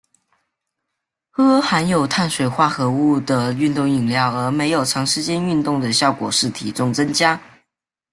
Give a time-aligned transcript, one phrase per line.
[1.29, 7.39] 喝含有碳水化合物的运动饮料而没有长时间运动的效果是体重增加。